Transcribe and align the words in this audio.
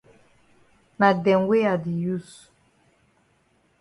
Na 0.99 1.09
dem 1.23 1.41
wey 1.49 1.65
I 1.71 1.75
di 1.83 1.93
use. 2.15 2.35